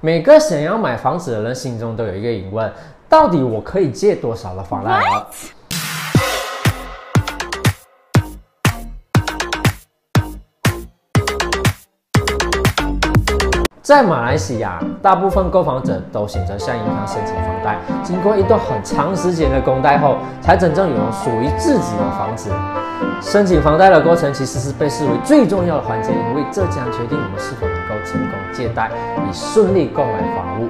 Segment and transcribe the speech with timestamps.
[0.00, 2.72] 每个想要买房子的人心中都有一个疑问：
[3.08, 5.26] 到底我可以借多少的房贷额？
[13.90, 22.50] 在马来西亚，大部分购房者都选择向银行申请房贷，经过一段很长时间的供贷后，才真正拥有属于自己的房子。
[23.20, 28.88] 申请房贷的过程其实是被视为最重要的环节，因为这将决定我们是否能够成功借贷，
[29.28, 30.68] 以顺利购买房屋。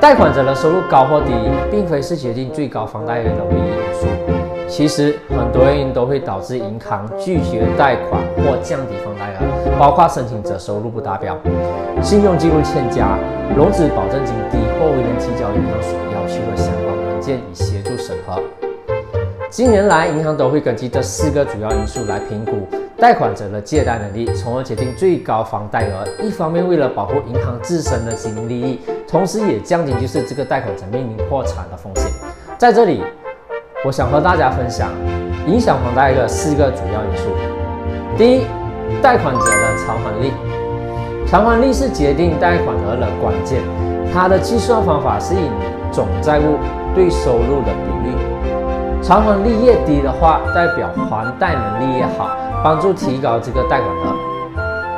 [0.00, 1.30] 贷款者的收入高或低，
[1.70, 4.33] 并非是决定最高房贷额的唯一因素。
[4.76, 11.38] 其实很多原因都会导致银行拒绝贷款或降低房贷额，包括申请者收入不达标、
[12.02, 13.16] 信用记录欠佳、
[13.56, 18.42] 融资保证金低或未能提交银行所要求的相关文件以协助审核。
[19.48, 22.66] 近年来，银行都会根据这四个主要因素来评估
[22.98, 26.04] 贷款者的借贷能力，从而决定最高房贷额。
[26.20, 32.10] 一方面为了保护银行自身的经营利益，同时也降低就是这个贷款者面临破产的风险。
[32.58, 33.04] 在这里，
[33.84, 34.88] 我想和大家分享
[35.46, 37.28] 影响房贷的四个主要因素。
[38.16, 38.46] 第一，
[39.02, 40.32] 贷款者的偿还率。
[41.26, 43.60] 偿还率是决定贷款额的关键，
[44.10, 45.50] 它的计算方法是以
[45.92, 46.56] 总债务
[46.94, 48.16] 对收入的比例。
[49.02, 52.30] 偿还率越低的话，代表还贷能力越好，
[52.62, 54.16] 帮助提高这个贷款额。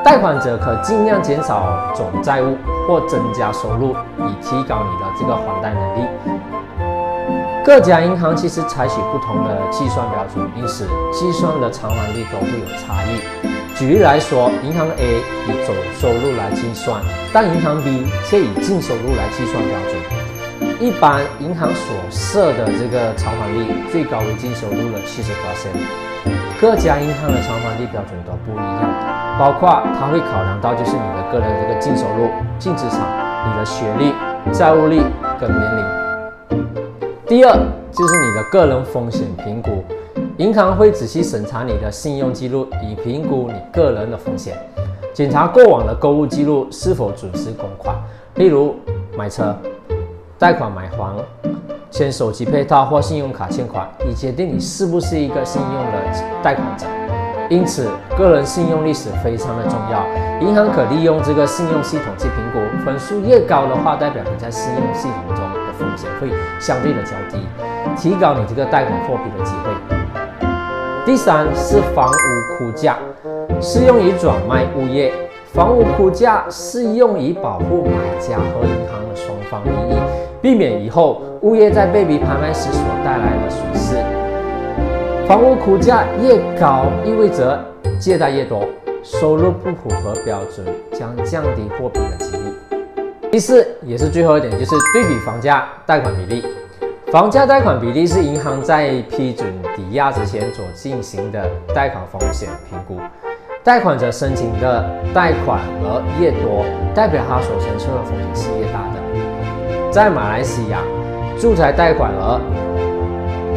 [0.04, 6.06] 贷款者可尽量减少总债务或增加收入，以提高你的这个还贷能力。
[7.66, 13.18] 各家银行其实采取不同的计算标准，因此计算的偿还率都会有差异。
[13.74, 20.78] 举例来说，银行 A 以总收入来计算，但银行 B 却以净收入来计算标准。
[20.78, 25.74] 一般银行所设的这个偿还率最高为净收入的七十 percent，
[26.60, 33.00] 各家银行的偿还率标准都不一样，包括它会考量到就是你的个人这个净收入、净资产、
[33.50, 34.14] 你的学历、
[34.52, 35.02] 债务率
[35.40, 36.85] 跟年龄。
[37.28, 37.52] 第二
[37.90, 39.82] 就是你的个人风险评估，
[40.36, 44.56] 银行会仔细审查你的信用记录，以评估你个人的风险，
[45.12, 47.96] 检查过往的购物记录是否准时供款，
[48.36, 48.76] 例如
[49.16, 49.54] 买车。
[50.38, 51.16] 贷款买房、
[51.90, 56.86] 签手机配套或信用卡欠款，以决定你是不是一个信用的贷款者。
[57.48, 57.88] 因此，
[58.18, 60.06] 个人信用历史非常的重要。
[60.46, 65.42] 银行可利用这个信用系统去评估，分数越高的话，代表你在信用系统中
[65.78, 66.28] 风险会
[66.58, 67.46] 相对的较低，
[67.96, 69.70] 提高你这个贷款获批的机会。
[71.04, 72.96] 第三是房屋估价，
[73.60, 75.12] 适用于转卖物业。
[75.52, 79.98] 房屋估价适用于保护买家和银行的双方利益。
[80.42, 83.96] 避免以后物业在被逼拍卖时所带来的损失。
[85.26, 87.58] 房屋估价越高，意味着
[87.98, 88.68] 借贷越多，
[89.02, 92.65] 收入不符合标准，将降低获批的几率。
[93.36, 96.42] 第四，也是最后一点，就是对比房价贷款比例。
[97.12, 102.98] 房价贷款比例是银行在批准抵押之前所进行的贷款风险评估。
[103.62, 106.64] 贷款者申请的贷款额越多，
[106.94, 109.92] 代表他所承受的风险是越大的。
[109.92, 110.78] 在马来西亚，
[111.38, 112.40] 住宅贷款额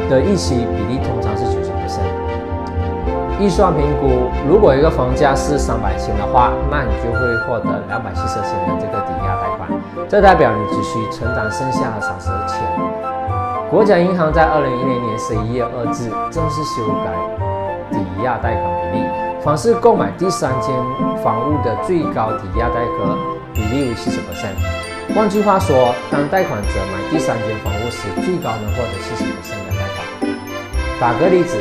[0.10, 3.40] 的预期比例通常是九十 percent。
[3.40, 9.49] 预算评估，如果一个房价是三百千的话，那你就会获得两百七十千的这个抵押贷，
[10.10, 12.58] 这代表你只需承担剩下的三十千。
[13.70, 17.14] 国家银行在二零一零年十一月二日正式修改
[17.92, 19.06] 抵押贷款比例，
[19.46, 20.74] 凡是购买第三间
[21.22, 23.14] 房屋的最高抵押贷款
[23.54, 24.58] 比例为七十 percent。
[25.14, 30.02] 换句话说，当贷款者买第三间房屋时，最高能获得七十的贷款。
[31.00, 31.56] 打个例子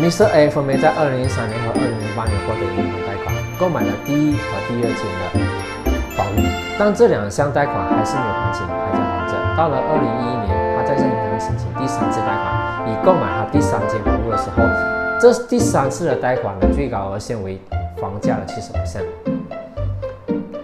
[0.00, 0.24] ，Mr.
[0.32, 5.61] A 分别在二零一三年和二零零八年获得银行贷款，购买了第一和第二间的，
[6.84, 9.56] 但这两项贷款还是没有还清，还在还着。
[9.56, 14.64] 到了二零一一年，他再向银行申请第三次贷款，以购买他第三间房屋的时候，
[15.20, 17.60] 这第三次的贷款的最高额限为
[18.00, 19.00] 房价的七十%。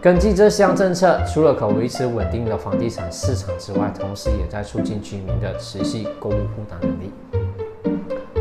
[0.02, 7.12] 根据这项政策，除了可维持稳定的房地产市场之外，同时也在促进居民的持续购物负担能力。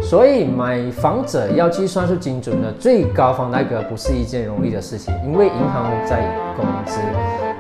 [0.09, 6.97] 所以，买房者要计算出精准的最高房贷额，不是一件容易的事情，因为银行在以工资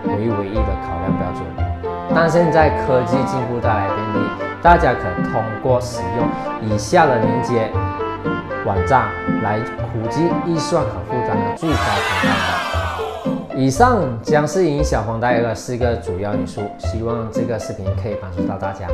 [0.05, 1.43] 为唯一的考量标准。
[2.15, 4.29] 但现在科技进步带来便利，
[4.61, 7.69] 大家可通过使用以下的连接
[8.65, 9.09] 网站
[9.43, 9.59] 来
[9.91, 13.59] 估计预算可负担的最高房贷额。
[13.59, 18.87] 以上将是影响房贷额四个主要因素，希望这个视频可以帮助到大家。